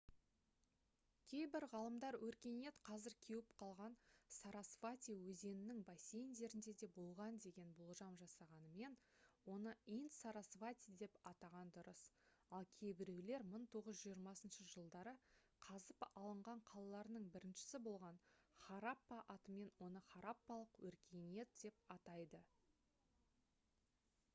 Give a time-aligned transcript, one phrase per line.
[1.31, 3.97] кейбір ғалымдар өркениет қазір кеуіп қалған
[4.35, 8.95] сарасвати өзенінің бассейндерінде де болған деген болжам жасағанымен
[9.57, 12.01] оны инд-сарасвати деп атаған дұрыс
[12.59, 15.13] ал кейбіреулер 1920 жылдары
[15.67, 18.17] қазып алынған қалаларының біріншісі болған
[18.65, 22.43] хараппа атымен оны хараппалық өркениет деп атайды